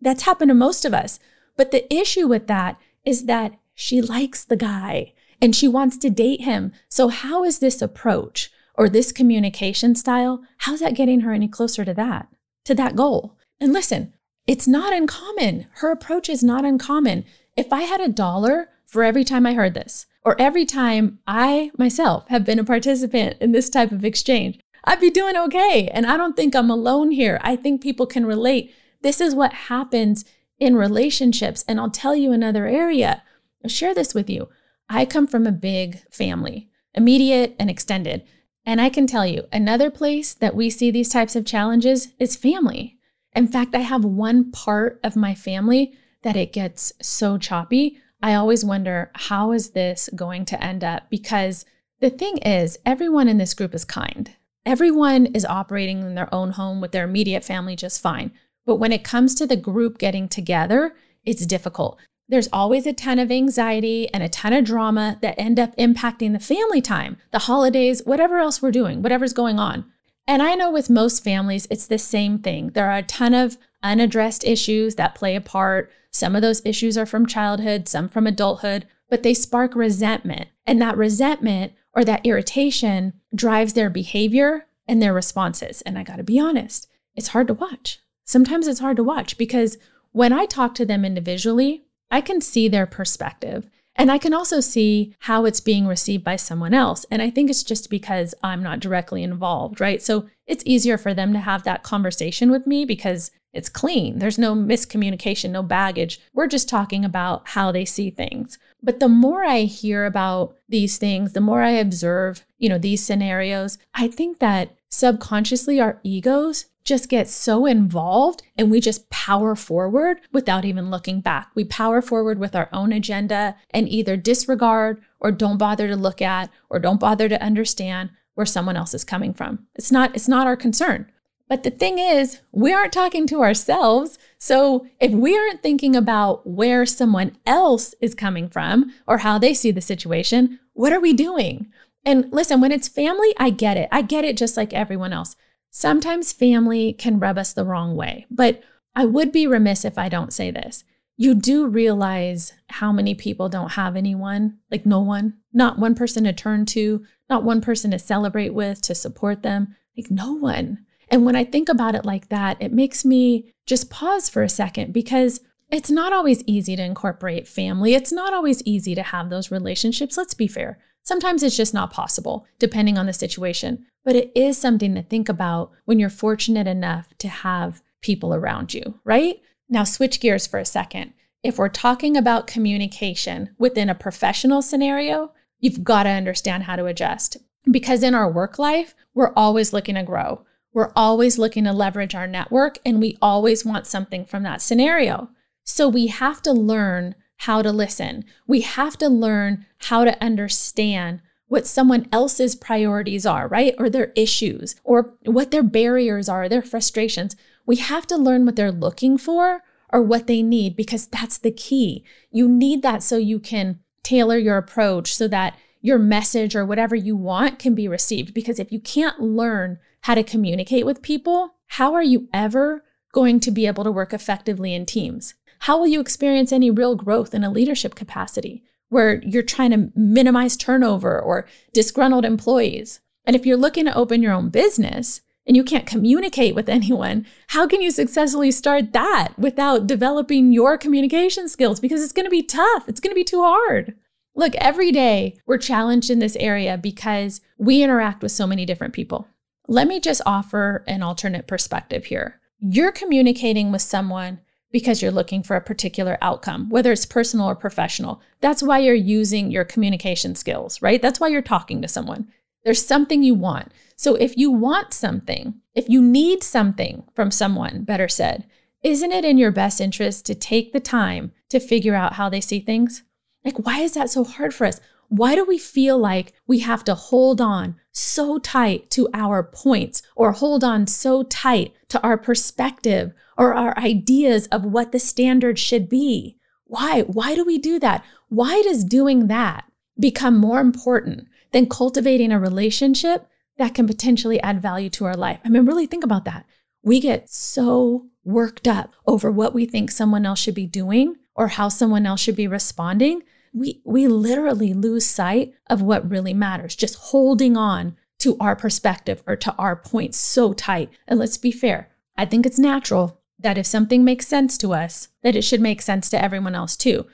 That's 0.00 0.22
happened 0.22 0.50
to 0.50 0.54
most 0.54 0.84
of 0.84 0.92
us. 0.92 1.18
But 1.56 1.70
the 1.70 1.92
issue 1.92 2.26
with 2.26 2.46
that 2.48 2.78
is 3.04 3.24
that 3.24 3.54
she 3.74 4.00
likes 4.02 4.44
the 4.44 4.56
guy 4.56 5.14
and 5.40 5.54
she 5.54 5.68
wants 5.68 5.96
to 5.98 6.10
date 6.10 6.42
him. 6.42 6.72
So, 6.88 7.08
how 7.08 7.44
is 7.44 7.58
this 7.58 7.80
approach 7.80 8.50
or 8.74 8.88
this 8.88 9.12
communication 9.12 9.94
style? 9.94 10.42
How's 10.58 10.80
that 10.80 10.94
getting 10.94 11.20
her 11.20 11.32
any 11.32 11.48
closer 11.48 11.84
to 11.84 11.94
that, 11.94 12.28
to 12.64 12.74
that 12.74 12.96
goal? 12.96 13.36
And 13.60 13.72
listen, 13.72 14.12
it's 14.46 14.68
not 14.68 14.92
uncommon. 14.92 15.66
Her 15.76 15.90
approach 15.90 16.28
is 16.28 16.42
not 16.42 16.64
uncommon. 16.64 17.24
If 17.56 17.72
I 17.72 17.82
had 17.82 18.00
a 18.00 18.08
dollar 18.08 18.70
for 18.84 19.02
every 19.02 19.24
time 19.24 19.46
I 19.46 19.54
heard 19.54 19.74
this, 19.74 20.06
or 20.24 20.40
every 20.40 20.64
time 20.64 21.18
I 21.26 21.70
myself 21.78 22.28
have 22.28 22.44
been 22.44 22.58
a 22.58 22.64
participant 22.64 23.36
in 23.40 23.52
this 23.52 23.70
type 23.70 23.92
of 23.92 24.04
exchange, 24.04 24.58
I'd 24.86 25.00
be 25.00 25.10
doing 25.10 25.36
okay. 25.36 25.88
And 25.88 26.06
I 26.06 26.16
don't 26.16 26.36
think 26.36 26.54
I'm 26.54 26.70
alone 26.70 27.10
here. 27.10 27.40
I 27.42 27.56
think 27.56 27.82
people 27.82 28.06
can 28.06 28.24
relate. 28.24 28.72
This 29.02 29.20
is 29.20 29.34
what 29.34 29.52
happens 29.52 30.24
in 30.58 30.76
relationships. 30.76 31.64
And 31.66 31.80
I'll 31.80 31.90
tell 31.90 32.14
you 32.14 32.32
another 32.32 32.66
area. 32.66 33.22
I'll 33.64 33.70
share 33.70 33.94
this 33.94 34.14
with 34.14 34.30
you. 34.30 34.48
I 34.88 35.04
come 35.04 35.26
from 35.26 35.46
a 35.46 35.52
big 35.52 35.98
family, 36.10 36.70
immediate 36.94 37.56
and 37.58 37.68
extended. 37.68 38.22
And 38.64 38.80
I 38.80 38.88
can 38.88 39.06
tell 39.06 39.26
you, 39.26 39.44
another 39.52 39.90
place 39.90 40.34
that 40.34 40.54
we 40.54 40.70
see 40.70 40.90
these 40.90 41.08
types 41.08 41.36
of 41.36 41.44
challenges 41.44 42.08
is 42.18 42.36
family. 42.36 42.98
In 43.34 43.48
fact, 43.48 43.74
I 43.74 43.80
have 43.80 44.04
one 44.04 44.50
part 44.50 45.00
of 45.04 45.14
my 45.14 45.34
family 45.34 45.94
that 46.22 46.36
it 46.36 46.52
gets 46.52 46.92
so 47.02 47.38
choppy. 47.38 47.98
I 48.22 48.34
always 48.34 48.64
wonder, 48.64 49.10
how 49.14 49.52
is 49.52 49.70
this 49.70 50.08
going 50.16 50.44
to 50.46 50.62
end 50.62 50.82
up? 50.82 51.10
Because 51.10 51.64
the 52.00 52.10
thing 52.10 52.38
is, 52.38 52.78
everyone 52.84 53.28
in 53.28 53.38
this 53.38 53.54
group 53.54 53.74
is 53.74 53.84
kind. 53.84 54.32
Everyone 54.66 55.26
is 55.26 55.44
operating 55.44 56.00
in 56.00 56.16
their 56.16 56.32
own 56.34 56.50
home 56.50 56.80
with 56.80 56.90
their 56.90 57.04
immediate 57.04 57.44
family 57.44 57.76
just 57.76 58.02
fine. 58.02 58.32
But 58.64 58.76
when 58.76 58.90
it 58.90 59.04
comes 59.04 59.36
to 59.36 59.46
the 59.46 59.56
group 59.56 59.96
getting 59.96 60.28
together, 60.28 60.96
it's 61.24 61.46
difficult. 61.46 62.00
There's 62.28 62.48
always 62.52 62.84
a 62.84 62.92
ton 62.92 63.20
of 63.20 63.30
anxiety 63.30 64.12
and 64.12 64.24
a 64.24 64.28
ton 64.28 64.52
of 64.52 64.64
drama 64.64 65.18
that 65.22 65.38
end 65.38 65.60
up 65.60 65.76
impacting 65.76 66.32
the 66.32 66.40
family 66.40 66.80
time, 66.80 67.16
the 67.30 67.38
holidays, 67.38 68.02
whatever 68.04 68.38
else 68.38 68.60
we're 68.60 68.72
doing, 68.72 69.02
whatever's 69.02 69.32
going 69.32 69.60
on. 69.60 69.84
And 70.26 70.42
I 70.42 70.56
know 70.56 70.72
with 70.72 70.90
most 70.90 71.22
families, 71.22 71.68
it's 71.70 71.86
the 71.86 71.96
same 71.98 72.40
thing. 72.40 72.70
There 72.70 72.90
are 72.90 72.98
a 72.98 73.02
ton 73.04 73.34
of 73.34 73.58
unaddressed 73.84 74.42
issues 74.42 74.96
that 74.96 75.14
play 75.14 75.36
a 75.36 75.40
part. 75.40 75.92
Some 76.10 76.34
of 76.34 76.42
those 76.42 76.60
issues 76.64 76.98
are 76.98 77.06
from 77.06 77.26
childhood, 77.26 77.86
some 77.86 78.08
from 78.08 78.26
adulthood, 78.26 78.88
but 79.08 79.22
they 79.22 79.32
spark 79.32 79.76
resentment. 79.76 80.48
And 80.66 80.82
that 80.82 80.96
resentment 80.96 81.72
or 81.96 82.04
that 82.04 82.24
irritation 82.24 83.14
drives 83.34 83.72
their 83.72 83.90
behavior 83.90 84.66
and 84.86 85.02
their 85.02 85.14
responses. 85.14 85.80
And 85.82 85.98
I 85.98 86.04
got 86.04 86.16
to 86.16 86.22
be 86.22 86.38
honest, 86.38 86.88
it's 87.16 87.28
hard 87.28 87.48
to 87.48 87.54
watch. 87.54 87.98
Sometimes 88.24 88.68
it's 88.68 88.80
hard 88.80 88.98
to 88.98 89.04
watch 89.04 89.38
because 89.38 89.78
when 90.12 90.32
I 90.32 90.44
talk 90.44 90.74
to 90.76 90.84
them 90.84 91.04
individually, 91.04 91.84
I 92.10 92.20
can 92.20 92.40
see 92.40 92.68
their 92.68 92.86
perspective. 92.86 93.68
And 93.98 94.12
I 94.12 94.18
can 94.18 94.34
also 94.34 94.60
see 94.60 95.14
how 95.20 95.46
it's 95.46 95.60
being 95.60 95.86
received 95.86 96.22
by 96.22 96.36
someone 96.36 96.74
else. 96.74 97.06
And 97.10 97.22
I 97.22 97.30
think 97.30 97.48
it's 97.48 97.62
just 97.62 97.88
because 97.88 98.34
I'm 98.42 98.62
not 98.62 98.80
directly 98.80 99.22
involved, 99.22 99.80
right? 99.80 100.02
So 100.02 100.28
it's 100.46 100.62
easier 100.66 100.98
for 100.98 101.14
them 101.14 101.32
to 101.32 101.38
have 101.38 101.62
that 101.62 101.82
conversation 101.82 102.50
with 102.50 102.66
me 102.66 102.84
because 102.84 103.30
it's 103.54 103.70
clean. 103.70 104.18
There's 104.18 104.38
no 104.38 104.54
miscommunication, 104.54 105.50
no 105.50 105.62
baggage. 105.62 106.20
We're 106.34 106.46
just 106.46 106.68
talking 106.68 107.06
about 107.06 107.48
how 107.48 107.72
they 107.72 107.86
see 107.86 108.10
things. 108.10 108.58
But 108.86 109.00
the 109.00 109.08
more 109.08 109.44
I 109.44 109.62
hear 109.62 110.06
about 110.06 110.54
these 110.68 110.96
things, 110.96 111.32
the 111.32 111.40
more 111.40 111.60
I 111.60 111.70
observe, 111.70 112.46
you 112.56 112.68
know, 112.68 112.78
these 112.78 113.04
scenarios, 113.04 113.78
I 113.94 114.06
think 114.06 114.38
that 114.38 114.76
subconsciously 114.88 115.80
our 115.80 115.98
egos 116.04 116.66
just 116.84 117.08
get 117.08 117.26
so 117.26 117.66
involved 117.66 118.44
and 118.56 118.70
we 118.70 118.80
just 118.80 119.10
power 119.10 119.56
forward 119.56 120.18
without 120.32 120.64
even 120.64 120.88
looking 120.88 121.20
back. 121.20 121.50
We 121.56 121.64
power 121.64 122.00
forward 122.00 122.38
with 122.38 122.54
our 122.54 122.68
own 122.72 122.92
agenda 122.92 123.56
and 123.70 123.88
either 123.88 124.16
disregard 124.16 125.02
or 125.18 125.32
don't 125.32 125.58
bother 125.58 125.88
to 125.88 125.96
look 125.96 126.22
at 126.22 126.48
or 126.70 126.78
don't 126.78 127.00
bother 127.00 127.28
to 127.28 127.42
understand 127.42 128.10
where 128.34 128.46
someone 128.46 128.76
else 128.76 128.94
is 128.94 129.02
coming 129.02 129.34
from. 129.34 129.66
It's 129.74 129.90
not 129.90 130.14
it's 130.14 130.28
not 130.28 130.46
our 130.46 130.56
concern. 130.56 131.10
But 131.48 131.62
the 131.62 131.70
thing 131.70 131.98
is, 131.98 132.40
we 132.50 132.72
aren't 132.72 132.92
talking 132.92 133.26
to 133.28 133.42
ourselves. 133.42 134.18
So 134.38 134.86
if 135.00 135.12
we 135.12 135.36
aren't 135.36 135.62
thinking 135.62 135.94
about 135.94 136.46
where 136.46 136.84
someone 136.84 137.36
else 137.46 137.94
is 138.00 138.14
coming 138.14 138.48
from 138.48 138.92
or 139.06 139.18
how 139.18 139.38
they 139.38 139.54
see 139.54 139.70
the 139.70 139.80
situation, 139.80 140.58
what 140.72 140.92
are 140.92 141.00
we 141.00 141.12
doing? 141.12 141.70
And 142.04 142.30
listen, 142.32 142.60
when 142.60 142.72
it's 142.72 142.88
family, 142.88 143.34
I 143.38 143.50
get 143.50 143.76
it. 143.76 143.88
I 143.92 144.02
get 144.02 144.24
it 144.24 144.36
just 144.36 144.56
like 144.56 144.72
everyone 144.72 145.12
else. 145.12 145.36
Sometimes 145.70 146.32
family 146.32 146.92
can 146.92 147.18
rub 147.18 147.38
us 147.38 147.52
the 147.52 147.64
wrong 147.64 147.96
way, 147.96 148.26
but 148.30 148.62
I 148.94 149.04
would 149.04 149.30
be 149.30 149.46
remiss 149.46 149.84
if 149.84 149.98
I 149.98 150.08
don't 150.08 150.32
say 150.32 150.50
this. 150.50 150.84
You 151.18 151.34
do 151.34 151.66
realize 151.66 152.52
how 152.68 152.92
many 152.92 153.14
people 153.14 153.48
don't 153.48 153.72
have 153.72 153.96
anyone, 153.96 154.58
like 154.70 154.86
no 154.86 155.00
one, 155.00 155.34
not 155.52 155.78
one 155.78 155.94
person 155.94 156.24
to 156.24 156.32
turn 156.32 156.66
to, 156.66 157.04
not 157.28 157.44
one 157.44 157.60
person 157.60 157.90
to 157.90 157.98
celebrate 157.98 158.54
with, 158.54 158.82
to 158.82 158.94
support 158.94 159.42
them, 159.42 159.74
like 159.96 160.10
no 160.10 160.32
one. 160.32 160.78
And 161.08 161.24
when 161.24 161.36
I 161.36 161.44
think 161.44 161.68
about 161.68 161.94
it 161.94 162.04
like 162.04 162.28
that, 162.28 162.56
it 162.60 162.72
makes 162.72 163.04
me 163.04 163.52
just 163.64 163.90
pause 163.90 164.28
for 164.28 164.42
a 164.42 164.48
second 164.48 164.92
because 164.92 165.40
it's 165.70 165.90
not 165.90 166.12
always 166.12 166.42
easy 166.46 166.76
to 166.76 166.82
incorporate 166.82 167.48
family. 167.48 167.94
It's 167.94 168.12
not 168.12 168.32
always 168.32 168.62
easy 168.64 168.94
to 168.94 169.02
have 169.02 169.30
those 169.30 169.50
relationships. 169.50 170.16
Let's 170.16 170.34
be 170.34 170.46
fair. 170.46 170.78
Sometimes 171.02 171.42
it's 171.42 171.56
just 171.56 171.74
not 171.74 171.92
possible, 171.92 172.46
depending 172.58 172.98
on 172.98 173.06
the 173.06 173.12
situation. 173.12 173.86
But 174.04 174.16
it 174.16 174.32
is 174.34 174.58
something 174.58 174.94
to 174.94 175.02
think 175.02 175.28
about 175.28 175.72
when 175.84 175.98
you're 175.98 176.10
fortunate 176.10 176.66
enough 176.66 177.08
to 177.18 177.28
have 177.28 177.82
people 178.00 178.34
around 178.34 178.74
you, 178.74 179.00
right? 179.04 179.40
Now, 179.68 179.84
switch 179.84 180.20
gears 180.20 180.46
for 180.46 180.58
a 180.58 180.64
second. 180.64 181.12
If 181.42 181.58
we're 181.58 181.68
talking 181.68 182.16
about 182.16 182.46
communication 182.46 183.50
within 183.58 183.88
a 183.88 183.94
professional 183.94 184.62
scenario, 184.62 185.32
you've 185.60 185.84
got 185.84 186.04
to 186.04 186.10
understand 186.10 186.64
how 186.64 186.76
to 186.76 186.86
adjust. 186.86 187.36
Because 187.70 188.02
in 188.02 188.14
our 188.14 188.30
work 188.30 188.58
life, 188.58 188.94
we're 189.14 189.32
always 189.34 189.72
looking 189.72 189.96
to 189.96 190.02
grow. 190.02 190.44
We're 190.76 190.92
always 190.94 191.38
looking 191.38 191.64
to 191.64 191.72
leverage 191.72 192.14
our 192.14 192.26
network 192.26 192.76
and 192.84 193.00
we 193.00 193.16
always 193.22 193.64
want 193.64 193.86
something 193.86 194.26
from 194.26 194.42
that 194.42 194.60
scenario. 194.60 195.30
So 195.64 195.88
we 195.88 196.08
have 196.08 196.42
to 196.42 196.52
learn 196.52 197.14
how 197.38 197.62
to 197.62 197.72
listen. 197.72 198.26
We 198.46 198.60
have 198.60 198.98
to 198.98 199.08
learn 199.08 199.64
how 199.78 200.04
to 200.04 200.22
understand 200.22 201.22
what 201.48 201.66
someone 201.66 202.06
else's 202.12 202.54
priorities 202.54 203.24
are, 203.24 203.48
right? 203.48 203.74
Or 203.78 203.88
their 203.88 204.12
issues, 204.16 204.76
or 204.84 205.14
what 205.24 205.50
their 205.50 205.62
barriers 205.62 206.28
are, 206.28 206.46
their 206.46 206.60
frustrations. 206.60 207.36
We 207.64 207.76
have 207.76 208.06
to 208.08 208.18
learn 208.18 208.44
what 208.44 208.56
they're 208.56 208.70
looking 208.70 209.16
for 209.16 209.62
or 209.90 210.02
what 210.02 210.26
they 210.26 210.42
need 210.42 210.76
because 210.76 211.06
that's 211.06 211.38
the 211.38 211.52
key. 211.52 212.04
You 212.30 212.50
need 212.50 212.82
that 212.82 213.02
so 213.02 213.16
you 213.16 213.38
can 213.40 213.80
tailor 214.02 214.36
your 214.36 214.58
approach 214.58 215.14
so 215.14 215.26
that 215.28 215.56
your 215.80 215.98
message 215.98 216.54
or 216.54 216.66
whatever 216.66 216.94
you 216.94 217.16
want 217.16 217.58
can 217.58 217.74
be 217.74 217.88
received. 217.88 218.34
Because 218.34 218.58
if 218.58 218.70
you 218.70 218.80
can't 218.80 219.20
learn 219.20 219.78
how 220.06 220.14
to 220.14 220.22
communicate 220.22 220.86
with 220.86 221.02
people, 221.02 221.56
how 221.66 221.92
are 221.92 222.02
you 222.02 222.28
ever 222.32 222.84
going 223.12 223.40
to 223.40 223.50
be 223.50 223.66
able 223.66 223.82
to 223.82 223.90
work 223.90 224.12
effectively 224.12 224.72
in 224.72 224.86
teams? 224.86 225.34
How 225.58 225.76
will 225.76 225.88
you 225.88 225.98
experience 225.98 226.52
any 226.52 226.70
real 226.70 226.94
growth 226.94 227.34
in 227.34 227.42
a 227.42 227.50
leadership 227.50 227.96
capacity 227.96 228.62
where 228.88 229.20
you're 229.24 229.42
trying 229.42 229.72
to 229.72 229.90
minimize 229.96 230.56
turnover 230.56 231.20
or 231.20 231.48
disgruntled 231.72 232.24
employees? 232.24 233.00
And 233.24 233.34
if 233.34 233.44
you're 233.44 233.56
looking 233.56 233.86
to 233.86 233.96
open 233.96 234.22
your 234.22 234.32
own 234.32 234.48
business 234.48 235.22
and 235.44 235.56
you 235.56 235.64
can't 235.64 235.88
communicate 235.88 236.54
with 236.54 236.68
anyone, 236.68 237.26
how 237.48 237.66
can 237.66 237.82
you 237.82 237.90
successfully 237.90 238.52
start 238.52 238.92
that 238.92 239.36
without 239.36 239.88
developing 239.88 240.52
your 240.52 240.78
communication 240.78 241.48
skills? 241.48 241.80
Because 241.80 242.00
it's 242.00 242.12
going 242.12 242.26
to 242.26 242.30
be 242.30 242.44
tough, 242.44 242.88
it's 242.88 243.00
going 243.00 243.10
to 243.10 243.20
be 243.20 243.24
too 243.24 243.42
hard. 243.42 243.96
Look, 244.36 244.54
every 244.54 244.92
day 244.92 245.36
we're 245.46 245.58
challenged 245.58 246.10
in 246.10 246.20
this 246.20 246.36
area 246.36 246.78
because 246.78 247.40
we 247.58 247.82
interact 247.82 248.22
with 248.22 248.30
so 248.30 248.46
many 248.46 248.64
different 248.64 248.94
people. 248.94 249.26
Let 249.68 249.88
me 249.88 249.98
just 250.00 250.22
offer 250.24 250.84
an 250.86 251.02
alternate 251.02 251.46
perspective 251.46 252.06
here. 252.06 252.40
You're 252.60 252.92
communicating 252.92 253.72
with 253.72 253.82
someone 253.82 254.40
because 254.70 255.02
you're 255.02 255.10
looking 255.10 255.42
for 255.42 255.56
a 255.56 255.60
particular 255.60 256.18
outcome, 256.20 256.68
whether 256.68 256.92
it's 256.92 257.06
personal 257.06 257.46
or 257.46 257.56
professional. 257.56 258.20
That's 258.40 258.62
why 258.62 258.78
you're 258.78 258.94
using 258.94 259.50
your 259.50 259.64
communication 259.64 260.34
skills, 260.34 260.80
right? 260.82 261.02
That's 261.02 261.18
why 261.18 261.28
you're 261.28 261.42
talking 261.42 261.82
to 261.82 261.88
someone. 261.88 262.28
There's 262.64 262.84
something 262.84 263.22
you 263.22 263.34
want. 263.34 263.72
So 263.96 264.14
if 264.16 264.36
you 264.36 264.50
want 264.50 264.92
something, 264.92 265.54
if 265.74 265.88
you 265.88 266.02
need 266.02 266.42
something 266.42 267.04
from 267.14 267.30
someone, 267.30 267.82
better 267.84 268.08
said, 268.08 268.46
isn't 268.82 269.12
it 269.12 269.24
in 269.24 269.38
your 269.38 269.50
best 269.50 269.80
interest 269.80 270.26
to 270.26 270.34
take 270.34 270.72
the 270.72 270.80
time 270.80 271.32
to 271.48 271.58
figure 271.58 271.94
out 271.94 272.14
how 272.14 272.28
they 272.28 272.40
see 272.40 272.60
things? 272.60 273.02
Like, 273.44 273.58
why 273.64 273.80
is 273.80 273.94
that 273.94 274.10
so 274.10 274.24
hard 274.24 274.52
for 274.54 274.66
us? 274.66 274.80
Why 275.08 275.34
do 275.34 275.44
we 275.44 275.58
feel 275.58 275.98
like 275.98 276.32
we 276.46 276.60
have 276.60 276.84
to 276.84 276.94
hold 276.94 277.40
on 277.40 277.76
so 277.92 278.38
tight 278.38 278.90
to 278.90 279.08
our 279.14 279.42
points 279.42 280.02
or 280.14 280.32
hold 280.32 280.64
on 280.64 280.86
so 280.86 281.22
tight 281.22 281.74
to 281.88 282.02
our 282.02 282.18
perspective 282.18 283.12
or 283.38 283.54
our 283.54 283.76
ideas 283.78 284.46
of 284.48 284.64
what 284.64 284.92
the 284.92 284.98
standard 284.98 285.58
should 285.58 285.88
be? 285.88 286.38
Why? 286.64 287.02
Why 287.02 287.34
do 287.34 287.44
we 287.44 287.58
do 287.58 287.78
that? 287.78 288.04
Why 288.28 288.62
does 288.62 288.84
doing 288.84 289.28
that 289.28 289.64
become 289.98 290.36
more 290.36 290.60
important 290.60 291.28
than 291.52 291.68
cultivating 291.68 292.32
a 292.32 292.40
relationship 292.40 293.28
that 293.56 293.74
can 293.74 293.86
potentially 293.86 294.40
add 294.40 294.60
value 294.60 294.90
to 294.90 295.04
our 295.04 295.16
life? 295.16 295.40
I 295.44 295.48
mean, 295.48 295.64
really 295.64 295.86
think 295.86 296.04
about 296.04 296.24
that. 296.24 296.44
We 296.82 297.00
get 297.00 297.30
so 297.30 298.06
worked 298.24 298.66
up 298.66 298.92
over 299.06 299.30
what 299.30 299.54
we 299.54 299.66
think 299.66 299.90
someone 299.90 300.26
else 300.26 300.40
should 300.40 300.54
be 300.54 300.66
doing 300.66 301.16
or 301.34 301.48
how 301.48 301.68
someone 301.68 302.06
else 302.06 302.20
should 302.20 302.36
be 302.36 302.48
responding. 302.48 303.22
We, 303.52 303.80
we 303.84 304.06
literally 304.06 304.74
lose 304.74 305.06
sight 305.06 305.54
of 305.68 305.82
what 305.82 306.10
really 306.10 306.34
matters, 306.34 306.76
just 306.76 306.96
holding 306.96 307.56
on 307.56 307.96
to 308.18 308.36
our 308.38 308.56
perspective 308.56 309.22
or 309.26 309.36
to 309.36 309.54
our 309.56 309.76
point 309.76 310.14
so 310.14 310.52
tight. 310.52 310.90
And 311.06 311.18
let's 311.18 311.36
be 311.36 311.52
fair, 311.52 311.90
I 312.16 312.24
think 312.24 312.46
it's 312.46 312.58
natural 312.58 313.20
that 313.38 313.58
if 313.58 313.66
something 313.66 314.04
makes 314.04 314.26
sense 314.26 314.56
to 314.58 314.72
us, 314.72 315.08
that 315.22 315.36
it 315.36 315.42
should 315.42 315.60
make 315.60 315.82
sense 315.82 316.08
to 316.10 316.22
everyone 316.22 316.54
else 316.54 316.76
too 316.76 317.06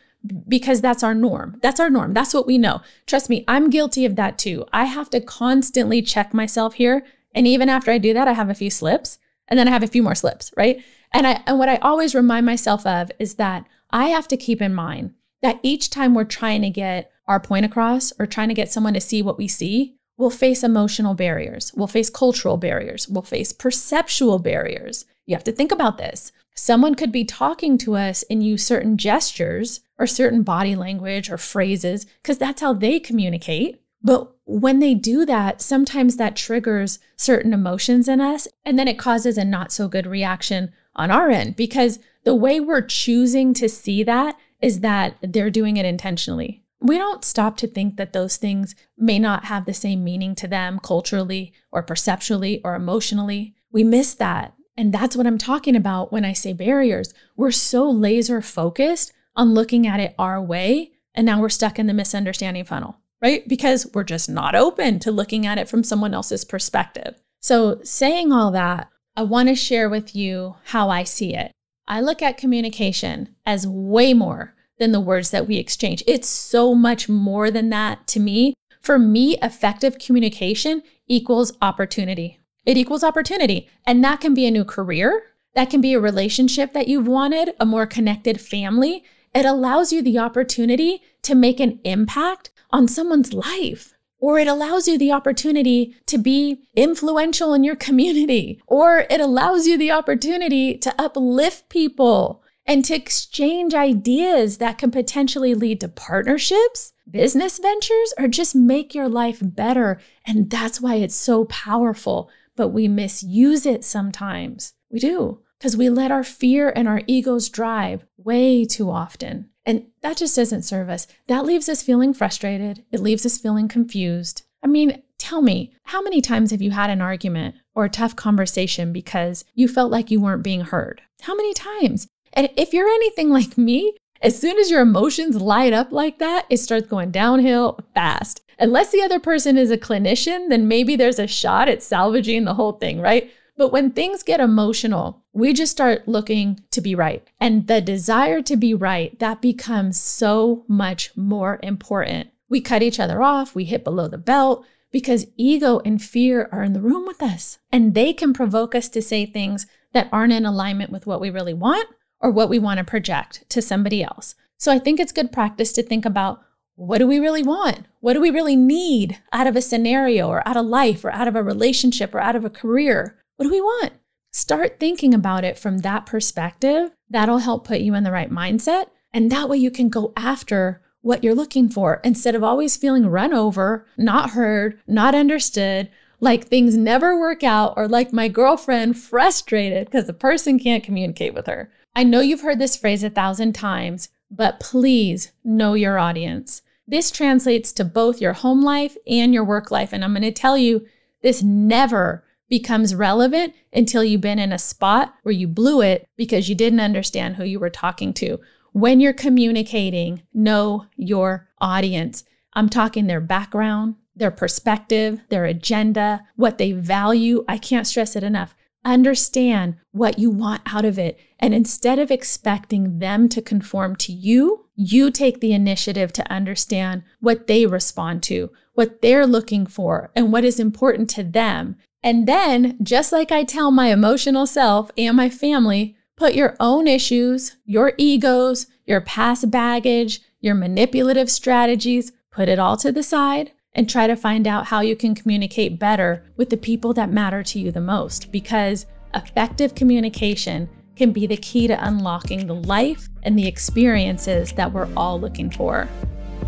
because 0.49 0.81
that's 0.81 1.03
our 1.03 1.15
norm. 1.15 1.59
That's 1.63 1.81
our 1.81 1.91
norm. 1.91 2.15
That's 2.15 2.35
what 2.35 2.47
we 2.47 2.59
know. 2.59 2.81
Trust 3.07 3.29
me, 3.29 3.45
I'm 3.49 3.71
guilty 3.71 4.05
of 4.05 4.17
that 4.17 4.39
too. 4.39 4.65
I 4.73 4.85
have 4.85 5.11
to 5.11 5.21
constantly 5.21 6.01
check 6.01 6.33
myself 6.33 6.75
here. 6.75 7.05
And 7.35 7.47
even 7.47 7.69
after 7.69 7.91
I 7.91 7.99
do 7.99 8.15
that, 8.15 8.29
I 8.29 8.33
have 8.33 8.49
a 8.49 8.55
few 8.55 8.71
slips 8.71 9.19
and 9.49 9.59
then 9.59 9.69
I 9.69 9.73
have 9.73 9.83
a 9.83 9.89
few 9.89 10.03
more 10.03 10.15
slips, 10.15 10.53
right? 10.57 10.83
And 11.13 11.27
I 11.27 11.43
and 11.47 11.59
what 11.59 11.69
I 11.69 11.77
always 11.77 12.15
remind 12.15 12.47
myself 12.47 12.87
of 12.87 13.11
is 13.19 13.35
that 13.35 13.67
I 13.91 14.07
have 14.07 14.29
to 14.29 14.37
keep 14.37 14.63
in 14.63 14.75
mind 14.75 15.15
that 15.43 15.61
each 15.63 15.91
time 15.91 16.15
we're 16.15 16.25
trying 16.25 16.63
to 16.63 16.71
get 16.71 17.11
our 17.27 17.41
point 17.41 17.65
across 17.65 18.13
or 18.19 18.27
trying 18.27 18.49
to 18.49 18.55
get 18.55 18.71
someone 18.73 18.95
to 18.95 19.01
see 19.01 19.23
what 19.23 19.39
we 19.39 19.49
see, 19.49 19.97
we'll 20.17 20.31
face 20.31 20.63
emotional 20.63 21.15
barriers, 21.15 21.73
we'll 21.75 21.87
face 21.87 22.11
cultural 22.11 22.57
barriers, 22.57 23.09
we'll 23.09 23.23
face 23.23 23.53
perceptual 23.53 24.39
barriers. 24.39 25.05
You 25.27 25.35
have 25.35 25.45
to 25.45 25.53
think 25.53 25.73
about 25.73 25.99
this. 25.99 26.33
Someone 26.55 26.95
could 26.95 27.13
be 27.13 27.25
talking 27.25 27.79
to 27.79 27.97
us 27.97 28.25
and 28.29 28.45
use 28.45 28.67
certain 28.67 28.97
gestures 28.97 29.81
or 29.99 30.07
certain 30.07 30.43
body 30.43 30.77
language 30.77 31.31
or 31.31 31.39
phrases 31.39 32.07
because 32.23 32.39
that's 32.39 32.61
how 32.61 32.73
they 32.73 33.01
communicate. 33.01 33.81
But 34.03 34.33
when 34.45 34.81
they 34.81 34.95
do 34.95 35.25
that, 35.27 35.63
sometimes 35.63 36.17
that 36.17 36.37
triggers 36.37 36.99
certain 37.17 37.53
emotions 37.53 38.09
in 38.09 38.21
us, 38.21 38.49
and 38.65 38.79
then 38.79 38.89
it 38.89 38.99
causes 38.99 39.39
a 39.39 39.45
not 39.45 39.73
so 39.73 39.89
good 39.89 40.07
reaction 40.07 40.73
on 40.95 41.11
our 41.11 41.31
end 41.31 41.57
because 41.57 42.01
the 42.25 42.35
way 42.35 42.61
we're 42.61 42.83
choosing 42.83 43.55
to 43.55 43.69
see 43.69 44.03
that 44.03 44.37
is 44.63 44.81
that 44.81 45.17
they're 45.21 45.51
doing 45.51 45.77
it 45.77 45.85
intentionally. 45.85 46.63
We 46.81 46.97
don't 46.97 47.25
stop 47.25 47.57
to 47.59 47.67
think 47.67 47.97
that 47.97 48.13
those 48.13 48.37
things 48.37 48.75
may 48.97 49.19
not 49.19 49.45
have 49.45 49.67
the 49.67 49.75
same 49.75 50.03
meaning 50.03 50.35
to 50.37 50.49
them 50.49 50.81
culturally 50.83 51.53
or 51.71 51.83
perceptually 51.83 52.61
or 52.65 52.75
emotionally. 52.75 53.55
We 53.71 53.85
miss 53.85 54.15
that 54.15 54.55
and 54.77 54.93
that's 54.93 55.17
what 55.17 55.27
I'm 55.27 55.39
talking 55.39 55.77
about 55.77 56.13
when 56.13 56.25
I 56.25 56.33
say 56.33 56.53
barriers. 56.53 57.13
We're 57.37 57.51
so 57.51 57.91
laser 57.91 58.41
focused 58.41 59.13
on 59.37 59.55
looking 59.55 59.87
at 59.87 60.01
it 60.01 60.15
our 60.19 60.43
way. 60.43 60.93
And 61.15 61.27
now 61.27 61.41
we're 61.41 61.51
stuck 61.51 61.79
in 61.79 61.87
the 61.87 61.95
misunderstanding 61.95 62.65
funnel, 62.65 62.99
right? 63.21 63.47
Because 63.47 63.87
we're 63.93 64.05
just 64.05 64.31
not 64.31 64.55
open 64.55 64.99
to 65.01 65.13
looking 65.13 65.47
at 65.47 65.59
it 65.59 65.69
from 65.69 65.85
someone 65.85 66.15
else's 66.15 66.45
perspective. 66.45 67.21
So, 67.41 67.81
saying 67.83 68.33
all 68.33 68.51
that, 68.53 68.89
I 69.15 69.25
want 69.25 69.49
to 69.49 69.55
share 69.55 69.91
with 69.91 70.17
you 70.17 70.57
how 70.67 70.89
I 70.89 71.05
see 71.05 71.35
it. 71.35 71.53
I 71.93 72.01
look 72.01 72.23
at 72.23 72.39
communication 72.39 73.35
as 73.45 73.67
way 73.67 74.15
more 74.15 74.55
than 74.79 74.93
the 74.93 75.01
words 75.01 75.31
that 75.31 75.47
we 75.47 75.59
exchange. 75.59 76.03
It's 76.07 76.27
so 76.27 76.75
much 76.75 77.07
more 77.07 77.51
than 77.51 77.69
that 77.69 78.07
to 78.07 78.19
me. 78.19 78.55
For 78.81 78.99
me, 78.99 79.37
effective 79.43 79.99
communication 79.99 80.83
equals 81.07 81.53
opportunity. 81.61 82.41
It 82.65 82.79
equals 82.79 83.05
opportunity. 83.05 83.69
And 83.87 84.03
that 84.03 84.23
can 84.23 84.33
be 84.33 84.47
a 84.47 84.51
new 84.51 84.65
career. 84.65 85.25
That 85.55 85.69
can 85.69 85.83
be 85.83 85.93
a 85.93 86.01
relationship 86.01 86.73
that 86.73 86.89
you've 86.89 87.07
wanted, 87.07 87.51
a 87.61 87.67
more 87.67 87.85
connected 87.85 88.41
family. 88.41 89.05
It 89.35 89.45
allows 89.45 89.93
you 89.93 90.01
the 90.01 90.19
opportunity 90.19 91.03
to 91.25 91.35
make 91.35 91.61
an 91.61 91.79
impact 91.85 92.53
on 92.71 92.89
someone's 92.89 93.35
life. 93.35 93.93
Or 94.23 94.39
it 94.39 94.47
allows 94.47 94.87
you 94.87 94.97
the 94.97 95.11
opportunity 95.11 95.97
to 96.07 96.17
be 96.17 96.63
influential 96.77 97.53
in 97.53 97.65
your 97.65 97.75
community. 97.75 98.63
Or 98.69 99.05
it 99.11 99.21
allows 99.21 99.67
you 99.67 99.77
the 99.77 99.91
opportunity 99.91 100.79
to 100.79 100.95
uplift 100.97 101.69
people 101.69 102.43
and 102.65 102.85
to 102.85 102.95
exchange 102.95 103.75
ideas 103.75 104.59
that 104.59 104.79
can 104.79 104.93
potentially 104.93 105.55
lead 105.55 105.81
to 105.81 105.89
partnerships, 105.89 106.93
business 107.11 107.59
ventures, 107.59 108.15
or 108.17 108.29
just 108.29 108.55
make 108.55 108.95
your 108.95 109.09
life 109.09 109.41
better. 109.43 110.01
And 110.25 110.49
that's 110.49 110.81
why 110.81 110.95
it's 110.95 111.17
so 111.17 111.45
powerful 111.47 112.31
but 112.57 112.69
we 112.69 112.89
misuse 112.89 113.67
it 113.67 113.85
sometimes. 113.85 114.75
We 114.91 115.01
do, 115.01 115.41
because 115.59 115.77
we 115.77 115.89
let 115.89 116.11
our 116.11 116.25
fear 116.25 116.73
and 116.75 116.87
our 116.87 117.03
egos 117.07 117.49
drive 117.49 118.05
way 118.17 118.65
too 118.65 118.91
often. 118.91 119.49
And 119.65 119.87
that 120.03 120.17
just 120.17 120.37
doesn't 120.37 120.63
serve 120.63 120.89
us. 120.89 121.07
That 121.29 121.45
leaves 121.45 121.69
us 121.69 121.83
feeling 121.83 122.15
frustrated. 122.15 122.85
It 122.91 123.01
leaves 123.01 123.25
us 123.25 123.39
feeling 123.39 123.69
confused. 123.69 124.43
I 124.63 124.67
mean, 124.67 125.03
tell 125.19 125.43
me, 125.43 125.73
how 125.85 126.03
many 126.03 126.21
times 126.21 126.51
have 126.51 126.63
you 126.63 126.73
had 126.73 126.91
an 126.91 127.01
argument 127.01 127.55
or 127.75 127.85
a 127.85 127.91
tough 127.91 128.17
conversation 128.17 128.93
because 128.93 129.45
you 129.55 129.69
felt 129.69 129.91
like 129.91 130.11
you 130.11 130.21
weren't 130.21 130.43
being 130.43 130.63
heard? 130.63 131.03
How 131.23 131.35
many 131.35 131.55
times? 131.55 132.09
And 132.33 132.49
if 132.57 132.73
you're 132.73 132.89
anything 132.89 133.31
like 133.31 133.57
me, 133.57 133.97
as 134.21 134.39
soon 134.39 134.59
as 134.59 134.71
your 134.71 134.81
emotions 134.81 135.37
light 135.37 135.73
up 135.73 135.93
like 135.93 136.19
that, 136.19 136.47
it 136.49 136.59
starts 136.59 136.87
going 136.87 137.11
downhill 137.11 137.81
fast. 137.95 138.41
Unless 138.59 138.93
the 138.93 139.03
other 139.03 139.19
person 139.19 139.59
is 139.59 139.71
a 139.71 139.79
clinician, 139.79 140.49
then 140.49 140.69
maybe 140.69 140.95
there's 140.95 141.19
a 141.19 141.27
shot 141.27 141.69
at 141.69 141.83
salvaging 141.83 142.45
the 142.45 142.55
whole 142.55 142.73
thing, 142.73 143.01
right? 143.01 143.31
But 143.57 143.73
when 143.73 143.91
things 143.91 144.23
get 144.23 144.41
emotional, 144.41 145.22
we 145.33 145.53
just 145.53 145.73
start 145.73 146.07
looking 146.07 146.61
to 146.71 146.81
be 146.81 146.95
right. 146.95 147.27
And 147.41 147.67
the 147.67 147.81
desire 147.81 148.43
to 148.43 148.57
be 148.57 148.75
right, 148.75 149.19
that 149.19 149.41
becomes 149.41 150.01
so 150.01 150.65
much 150.69 151.11
more 151.17 151.59
important. 151.63 152.31
We 152.49 152.61
cut 152.61 152.83
each 152.83 153.01
other 153.01 153.23
off, 153.23 153.55
we 153.55 153.65
hit 153.65 153.85
below 153.85 154.09
the 154.09 154.19
belt 154.19 154.65
because 154.91 155.27
ego 155.39 155.81
and 155.87 156.03
fear 156.03 156.49
are 156.53 156.63
in 156.63 156.75
the 156.75 156.83
room 156.83 157.07
with 157.07 157.23
us. 157.23 157.59
And 157.73 157.95
they 157.95 158.13
can 158.13 158.35
provoke 158.35 158.75
us 158.75 158.91
to 158.91 159.01
say 159.01 159.25
things 159.25 159.67
that 159.95 160.09
aren't 160.13 160.35
in 160.35 160.45
alignment 160.45 160.91
with 160.91 161.07
what 161.07 161.21
we 161.21 161.31
really 161.31 161.55
want 161.55 161.89
or 162.21 162.31
what 162.31 162.51
we 162.51 162.59
want 162.59 162.79
to 162.79 162.85
project 162.85 163.49
to 163.49 163.63
somebody 163.63 164.03
else. 164.03 164.35
So 164.59 164.71
I 164.71 164.79
think 164.79 165.01
it's 165.01 165.13
good 165.13 165.33
practice 165.33 165.73
to 165.73 165.83
think 165.83 166.05
about 166.05 166.43
what 166.75 166.99
do 166.99 167.07
we 167.07 167.19
really 167.19 167.43
want? 167.43 167.87
What 168.01 168.15
do 168.15 168.21
we 168.21 168.31
really 168.31 168.57
need 168.57 169.19
out 169.33 169.47
of 169.47 169.57
a 169.57 169.63
scenario 169.63 170.29
or 170.29 170.47
out 170.47 170.57
of 170.57 170.67
life 170.67 171.05
or 171.05 171.11
out 171.11 171.29
of 171.29 171.37
a 171.37 171.43
relationship 171.43 172.15
or 172.15 172.21
out 172.21 172.37
of 172.37 172.45
a 172.45 172.51
career? 172.51 173.19
What 173.37 173.47
do 173.47 173.51
we 173.51 173.61
want? 173.61 173.93
Start 174.33 174.81
thinking 174.81 175.15
about 175.15 175.45
it 175.45 175.59
from 175.59 175.79
that 175.79 176.07
perspective. 176.07 176.91
That'll 177.11 177.39
help 177.39 177.67
put 177.67 177.81
you 177.81 177.95
in 177.95 178.03
the 178.03 178.13
right 178.13 178.31
mindset. 178.31 178.87
And 179.13 179.31
that 179.31 179.49
way 179.49 179.59
you 179.59 179.71
can 179.71 179.89
go 179.89 180.13
after 180.17 180.81
what 181.03 181.23
you're 181.23 181.35
looking 181.35 181.69
for 181.69 182.01
instead 182.03 182.35
of 182.35 182.43
always 182.43 182.77
feeling 182.77 183.07
run 183.07 183.35
over, 183.35 183.87
not 183.97 184.31
heard, 184.31 184.81
not 184.87 185.15
understood, 185.15 185.91
like 186.21 186.47
things 186.47 186.77
never 186.77 187.19
work 187.19 187.43
out, 187.43 187.75
or 187.77 187.89
like 187.89 188.13
my 188.13 188.29
girlfriend 188.29 188.99
frustrated 188.99 189.87
because 189.87 190.07
the 190.07 190.13
person 190.13 190.59
can't 190.59 190.85
communicate 190.85 191.35
with 191.35 191.47
her. 191.47 191.71
I 191.95 192.05
know 192.05 192.21
you've 192.21 192.41
heard 192.41 192.59
this 192.59 192.77
phrase 192.77 193.05
a 193.05 193.11
thousand 193.11 193.53
times 193.53 194.09
but 194.33 194.59
please 194.59 195.33
know 195.45 195.75
your 195.75 195.99
audience. 195.99 196.63
This 196.89 197.11
translates 197.11 197.71
to 197.75 197.85
both 197.85 198.21
your 198.21 198.33
home 198.33 198.63
life 198.63 198.97
and 199.07 199.33
your 199.33 199.45
work 199.45 199.71
life. 199.71 199.93
And 199.93 200.03
I'm 200.03 200.13
going 200.13 200.23
to 200.23 200.33
tell 200.33 200.57
you, 200.57 200.87
this 201.21 201.43
never 201.43 202.25
becomes 202.53 202.95
relevant 202.95 203.55
until 203.73 204.05
you've 204.05 204.21
been 204.21 204.39
in 204.39 204.53
a 204.53 204.59
spot 204.59 205.15
where 205.23 205.33
you 205.33 205.49
blew 205.49 205.81
it 205.81 206.07
because 206.19 206.51
you 206.51 206.55
didn't 206.55 206.81
understand 206.81 207.35
who 207.35 207.45
you 207.45 207.59
were 207.59 207.71
talking 207.71 208.13
to. 208.13 208.39
When 208.73 209.01
you're 209.01 209.15
communicating, 209.15 210.21
know 210.35 210.85
your 210.95 211.49
audience. 211.63 212.25
I'm 212.53 212.69
talking 212.69 213.07
their 213.07 213.23
background, 213.23 213.95
their 214.15 214.31
perspective, 214.31 215.23
their 215.31 215.47
agenda, 215.47 216.27
what 216.37 216.59
they 216.59 216.73
value. 216.73 217.43
I 217.49 217.57
can't 217.57 217.87
stress 217.87 218.17
it 218.17 218.23
enough. 218.23 218.55
Understand 218.85 219.77
what 219.93 220.19
you 220.19 220.29
want 220.29 220.61
out 220.67 220.85
of 220.85 220.99
it. 220.99 221.19
And 221.39 221.55
instead 221.55 221.99
of 221.99 222.11
expecting 222.11 222.99
them 222.99 223.31
to 223.31 223.41
conform 223.41 223.97
to 223.97 224.13
you, 224.13 224.67
you 224.77 225.11
take 225.11 225.41
the 225.41 225.55
initiative 225.55 226.13
to 226.13 226.31
understand 226.31 227.03
what 227.19 227.47
they 227.47 227.65
respond 227.65 228.23
to, 228.25 228.51
what 228.75 229.01
they're 229.01 229.27
looking 229.27 229.65
for, 229.65 230.11
and 230.15 230.31
what 230.31 230.45
is 230.45 230.61
important 230.61 231.09
to 231.11 231.23
them. 231.23 231.77
And 232.03 232.27
then, 232.27 232.77
just 232.83 233.13
like 233.13 233.31
I 233.31 233.45
tell 233.45 233.71
my 233.71 233.89
emotional 233.89 234.47
self 234.47 234.91
and 234.99 235.17
my 235.17 235.31
family, 235.31 235.97
put 236.17 236.35
your 236.35 236.57
own 236.59 236.89
issues, 236.89 237.57
your 237.65 237.93
egos, 237.97 238.67
your 238.87 239.01
past 239.01 239.51
baggage, 239.51 240.21
your 240.41 240.55
manipulative 240.55 241.31
strategies, 241.31 242.13
put 242.31 242.49
it 242.49 242.59
all 242.59 242.77
to 242.79 242.91
the 242.91 243.03
side 243.03 243.53
and 243.75 243.89
try 243.89 244.07
to 244.07 244.17
find 244.17 244.47
out 244.47 244.67
how 244.67 244.81
you 244.81 244.97
can 244.97 245.15
communicate 245.15 245.79
better 245.79 246.25
with 246.37 246.51
the 246.51 246.57
people 246.57 246.93
that 246.93 247.11
matter 247.11 247.43
to 247.43 247.59
you 247.59 247.71
the 247.71 247.81
most 247.81 248.31
because 248.33 248.87
effective 249.15 249.75
communication 249.75 250.69
can 250.97 251.13
be 251.13 251.27
the 251.27 251.37
key 251.37 251.67
to 251.67 251.87
unlocking 251.87 252.47
the 252.47 252.55
life 252.55 253.09
and 253.23 253.39
the 253.39 253.47
experiences 253.47 254.53
that 254.53 254.73
we're 254.73 254.93
all 254.97 255.19
looking 255.19 255.51
for. 255.51 255.89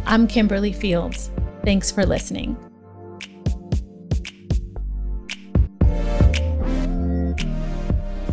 I'm 0.06 0.26
Kimberly 0.26 0.72
Fields. 0.72 1.30
Thanks 1.64 1.90
for 1.90 2.04
listening. 2.04 2.56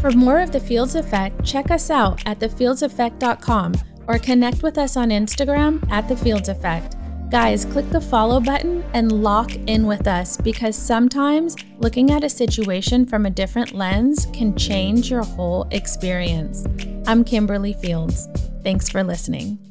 For 0.01 0.12
more 0.12 0.39
of 0.39 0.51
the 0.51 0.60
Fields 0.60 0.96
Effect, 0.96 1.46
check 1.46 1.70
us 1.70 1.91
out 1.91 2.24
at 2.25 2.39
thefieldseffect.com 2.39 3.75
or 4.08 4.17
connect 4.17 4.63
with 4.63 4.79
us 4.79 4.98
on 4.98 5.10
Instagram 5.10 5.88
at 5.91 6.08
the 6.08 6.17
Fields 6.17 6.50
Effect. 6.50 6.96
Guys, 7.29 7.65
click 7.65 7.88
the 7.91 8.01
follow 8.01 8.39
button 8.39 8.84
and 8.93 9.24
lock 9.24 9.53
in 9.67 9.86
with 9.86 10.08
us 10.08 10.38
because 10.38 10.75
sometimes 10.75 11.55
looking 11.77 12.10
at 12.10 12.24
a 12.24 12.29
situation 12.29 13.05
from 13.05 13.27
a 13.27 13.29
different 13.29 13.74
lens 13.74 14.27
can 14.34 14.58
change 14.58 15.12
your 15.12 15.24
whole 15.24 15.67
experience. 15.70 16.65
I'm 17.05 17.24
Kimberly 17.24 17.74
Fields. 17.74 18.27
Thanks 18.63 18.89
for 18.89 19.03
listening. 19.03 19.71